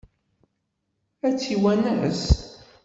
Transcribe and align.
Ad 1.27 1.33
tt-iwanes? 1.35 2.23